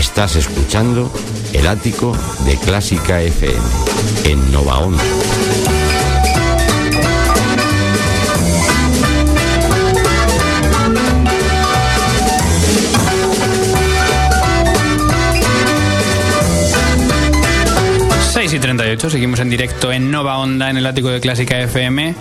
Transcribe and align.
Estás 0.00 0.34
escuchando 0.34 1.12
El 1.52 1.66
Ático 1.66 2.16
de 2.46 2.56
Clásica 2.56 3.20
FM 3.20 3.60
en 4.24 4.50
Nova 4.50 4.78
Onda. 4.78 5.04
y 18.40 18.58
38, 18.58 19.10
seguimos 19.10 19.38
en 19.40 19.50
directo 19.50 19.92
en 19.92 20.10
Nova 20.10 20.38
Onda 20.38 20.70
en 20.70 20.78
el 20.78 20.86
ático 20.86 21.10
de 21.10 21.20
Clásica 21.20 21.60
FM. 21.60 22.14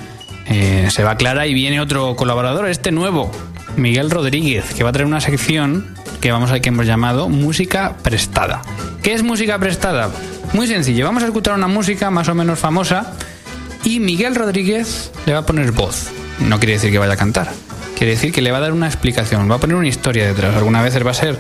Eh, 0.47 0.87
se 0.91 1.03
va 1.03 1.15
Clara 1.15 1.47
y 1.47 1.53
viene 1.53 1.79
otro 1.79 2.17
colaborador, 2.17 2.67
este 2.67 2.91
nuevo, 2.91 3.31
Miguel 3.77 4.11
Rodríguez, 4.11 4.73
que 4.73 4.83
va 4.83 4.89
a 4.89 4.91
traer 4.91 5.07
una 5.07 5.21
sección 5.21 5.95
que 6.19 6.31
vamos 6.31 6.51
a 6.51 6.59
que 6.59 6.69
hemos 6.69 6.85
llamado 6.85 7.29
música 7.29 7.95
prestada. 8.01 8.61
¿Qué 9.01 9.13
es 9.13 9.23
música 9.23 9.57
prestada? 9.57 10.09
Muy 10.53 10.67
sencillo, 10.67 11.05
vamos 11.05 11.23
a 11.23 11.27
escuchar 11.27 11.55
una 11.55 11.67
música 11.67 12.11
más 12.11 12.27
o 12.29 12.35
menos 12.35 12.59
famosa 12.59 13.13
y 13.83 13.99
Miguel 13.99 14.35
Rodríguez 14.35 15.11
le 15.25 15.33
va 15.33 15.39
a 15.39 15.45
poner 15.45 15.71
voz. 15.71 16.09
No 16.39 16.59
quiere 16.59 16.73
decir 16.73 16.91
que 16.91 16.97
vaya 16.97 17.13
a 17.13 17.17
cantar, 17.17 17.51
quiere 17.99 18.13
decir 18.13 18.31
que 18.31 18.41
le 18.41 18.49
va 18.51 18.59
a 18.59 18.61
dar 18.61 18.71
una 18.71 18.87
explicación, 18.87 19.51
va 19.51 19.55
a 19.55 19.57
poner 19.59 19.75
una 19.75 19.89
historia 19.89 20.25
detrás. 20.25 20.55
Algunas 20.55 20.83
veces 20.85 21.05
va 21.05 21.11
a 21.11 21.13
ser 21.13 21.37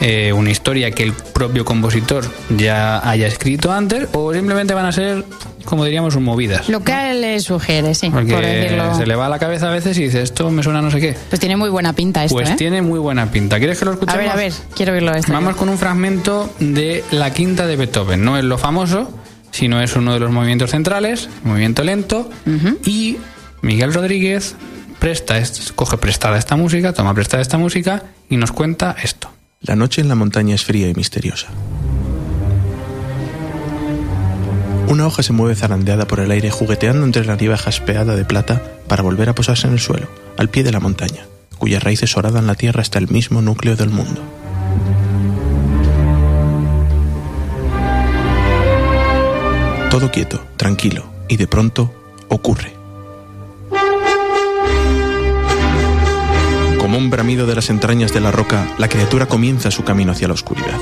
eh, 0.00 0.30
una 0.34 0.50
historia 0.50 0.90
que 0.90 1.02
el 1.04 1.14
propio 1.14 1.64
compositor 1.64 2.22
ya 2.54 3.08
haya 3.08 3.26
escrito 3.26 3.72
antes 3.72 4.08
o 4.12 4.34
simplemente 4.34 4.74
van 4.74 4.84
a 4.84 4.92
ser, 4.92 5.24
como 5.64 5.86
diríamos, 5.86 6.14
movidas. 6.18 6.68
Lo 6.68 6.84
que 6.84 6.92
a 6.92 7.12
él 7.12 7.22
le 7.22 7.40
sugiere, 7.40 7.94
sí. 7.94 8.10
Porque 8.10 8.34
por 8.34 8.44
decirlo. 8.44 8.94
se 8.94 9.06
le 9.06 9.16
va 9.16 9.24
a 9.24 9.28
la 9.30 9.38
cabeza 9.38 9.68
a 9.68 9.72
veces 9.72 9.96
y 9.96 10.02
dice, 10.04 10.20
esto 10.20 10.50
me 10.50 10.62
suena 10.62 10.82
no 10.82 10.90
sé 10.90 11.00
qué. 11.00 11.16
Pues 11.30 11.40
tiene 11.40 11.56
muy 11.56 11.70
buena 11.70 11.94
pinta 11.94 12.24
esto, 12.24 12.36
Pues 12.36 12.50
¿eh? 12.50 12.54
tiene 12.58 12.82
muy 12.82 12.98
buena 12.98 13.30
pinta. 13.30 13.56
¿Quieres 13.58 13.78
que 13.78 13.86
lo 13.86 13.92
A 13.92 13.94
escuchemos? 13.94 14.22
ver, 14.22 14.30
a 14.30 14.36
ver, 14.36 14.52
quiero 14.76 14.92
verlo 14.92 15.14
esto. 15.14 15.32
Vamos 15.32 15.56
con 15.56 15.70
un 15.70 15.78
fragmento 15.78 16.52
de 16.60 17.02
la 17.10 17.32
quinta 17.32 17.66
de 17.66 17.76
Beethoven. 17.76 18.22
No 18.22 18.36
es 18.36 18.44
lo 18.44 18.58
famoso, 18.58 19.10
sino 19.50 19.80
es 19.80 19.96
uno 19.96 20.12
de 20.12 20.20
los 20.20 20.30
movimientos 20.30 20.72
centrales, 20.72 21.30
movimiento 21.42 21.82
lento. 21.84 22.28
Y 22.84 23.16
Miguel 23.62 23.94
Rodríguez 23.94 24.56
presta, 25.02 25.36
es- 25.36 25.72
coge 25.74 25.96
prestada 25.98 26.38
esta 26.38 26.54
música, 26.54 26.92
toma 26.92 27.12
prestada 27.12 27.42
esta 27.42 27.58
música 27.58 28.04
y 28.30 28.36
nos 28.36 28.52
cuenta 28.52 28.94
esto. 29.02 29.28
La 29.60 29.74
noche 29.74 30.00
en 30.00 30.06
la 30.06 30.14
montaña 30.14 30.54
es 30.54 30.64
fría 30.64 30.88
y 30.88 30.94
misteriosa. 30.94 31.48
Una 34.86 35.04
hoja 35.04 35.24
se 35.24 35.32
mueve 35.32 35.56
zarandeada 35.56 36.06
por 36.06 36.20
el 36.20 36.30
aire 36.30 36.52
jugueteando 36.52 37.04
entre 37.04 37.24
la 37.24 37.34
nieve 37.34 37.56
jaspeada 37.56 38.14
de 38.14 38.24
plata 38.24 38.62
para 38.86 39.02
volver 39.02 39.28
a 39.28 39.34
posarse 39.34 39.66
en 39.66 39.72
el 39.72 39.80
suelo, 39.80 40.06
al 40.38 40.50
pie 40.50 40.62
de 40.62 40.70
la 40.70 40.78
montaña, 40.78 41.26
cuyas 41.58 41.82
raíces 41.82 42.16
horadan 42.16 42.46
la 42.46 42.54
tierra 42.54 42.82
hasta 42.82 43.00
el 43.00 43.08
mismo 43.08 43.42
núcleo 43.42 43.74
del 43.74 43.90
mundo. 43.90 44.22
Todo 49.90 50.10
quieto, 50.10 50.42
tranquilo, 50.56 51.04
y 51.28 51.36
de 51.36 51.46
pronto 51.46 51.92
ocurre. 52.28 52.81
Como 56.92 57.04
un 57.04 57.08
bramido 57.08 57.46
de 57.46 57.54
las 57.54 57.70
entrañas 57.70 58.12
de 58.12 58.20
la 58.20 58.30
roca, 58.30 58.68
la 58.76 58.86
criatura 58.86 59.24
comienza 59.24 59.70
su 59.70 59.82
camino 59.82 60.12
hacia 60.12 60.28
la 60.28 60.34
oscuridad. 60.34 60.78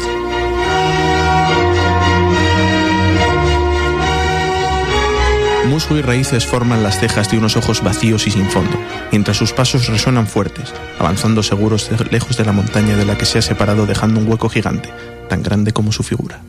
Musgo 5.69 5.97
y 5.97 6.03
raíces 6.03 6.45
forman 6.45 6.83
las 6.83 6.99
cejas 6.99 7.31
de 7.31 7.39
unos 7.39 7.57
ojos 7.57 7.85
vacíos 7.85 8.27
y 8.27 8.33
sin 8.33 8.47
fondo, 8.47 8.77
mientras 9.13 9.37
sus 9.37 9.53
pasos 9.53 9.87
resuenan 9.87 10.27
fuertes, 10.27 10.75
avanzando 10.99 11.45
seguros 11.45 11.89
lejos 12.11 12.37
de 12.37 12.45
la 12.45 12.51
montaña 12.51 12.97
de 12.97 13.05
la 13.05 13.17
que 13.17 13.25
se 13.25 13.39
ha 13.39 13.43
separado 13.43 13.87
dejando 13.87 14.19
un 14.19 14.29
hueco 14.29 14.49
gigante, 14.49 14.93
tan 15.29 15.45
grande 15.45 15.73
como 15.73 15.93
su 15.93 16.03
figura. 16.03 16.41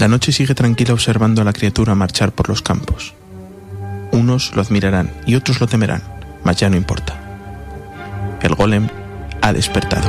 La 0.00 0.08
noche 0.08 0.32
sigue 0.32 0.54
tranquila 0.54 0.94
observando 0.94 1.42
a 1.42 1.44
la 1.44 1.52
criatura 1.52 1.94
marchar 1.94 2.32
por 2.32 2.48
los 2.48 2.62
campos. 2.62 3.12
Unos 4.12 4.56
lo 4.56 4.62
admirarán 4.62 5.12
y 5.26 5.34
otros 5.34 5.60
lo 5.60 5.66
temerán, 5.66 6.02
mas 6.42 6.56
ya 6.56 6.70
no 6.70 6.76
importa. 6.78 7.20
El 8.40 8.54
golem 8.54 8.88
ha 9.42 9.52
despertado. 9.52 10.08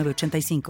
906985. 0.03 0.61